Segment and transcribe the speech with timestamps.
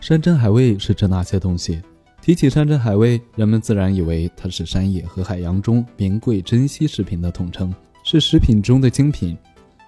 [0.00, 1.82] 山珍海味是指哪些东西？
[2.20, 9.36] 提起山珍海味，人们自然以为它是山野和海洋中名贵珍稀食品的统称，是食品中的精品，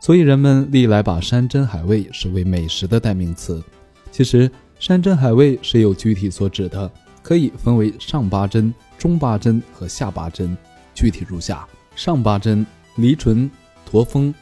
[0.00, 3.62] 所以人们历来把山珍海味视为美食的代名词。
[4.10, 4.50] 其实，
[4.80, 6.90] 山珍海味是有具体所指的，
[7.22, 10.56] 可以分为上八珍、中八珍和下八珍，
[10.94, 12.66] 具体如下：上八珍，
[12.96, 13.48] 梨唇、
[13.84, 14.34] 驼峰、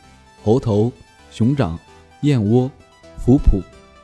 [0.44, 0.92] 猴头、
[1.30, 1.78] 熊掌、
[2.22, 2.70] 燕窝、
[3.18, 3.60] 腐脯、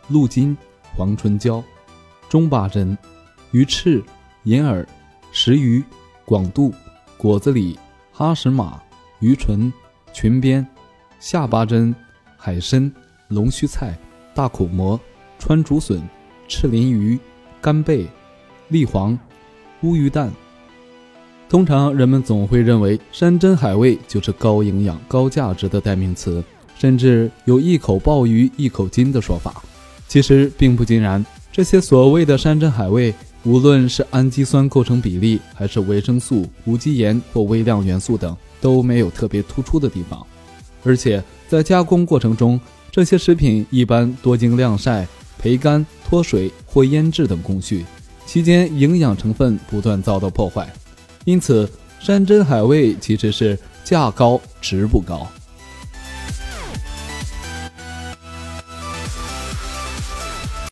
[0.09, 0.57] 鹿筋。
[0.97, 1.63] 黄春椒、
[2.29, 2.97] 中八珍、
[3.51, 4.03] 鱼翅、
[4.45, 4.87] 银耳、
[5.33, 5.83] 石鱼、
[6.25, 6.73] 广肚、
[7.17, 7.77] 果子狸、
[8.13, 8.81] 哈什马、
[9.21, 9.73] 鱼唇、
[10.13, 10.65] 裙边；
[11.19, 11.95] 下八珍、
[12.37, 12.93] 海参、
[13.29, 13.97] 龙须菜、
[14.35, 14.99] 大口蘑、
[15.39, 16.03] 川竹笋、
[16.49, 17.19] 赤鳞鱼、
[17.61, 18.07] 干贝、
[18.69, 19.19] 栗黄、
[19.83, 20.31] 乌鱼蛋。
[21.49, 26.43] 通常人们总会认为山珍海味就是高营养、高价值的代名词，
[26.77, 29.63] 甚至有一口鲍鱼一口金的说法。
[30.13, 40.23] 其实并不尽然，这些所谓的山珍海味，无论是氨基酸构成比例，还是维生素、无机盐或微量元素等，都没有特别突出的地方。
[40.85, 45.09] 而且在加工过程中，这些食品一般多经晾晒、
[45.43, 47.83] 焙干、脱水或腌制等工序，
[48.27, 50.71] 期间营养成分不断遭到破坏。
[51.25, 51.67] 因此，
[51.99, 55.27] 山珍海味其实是价高值不高。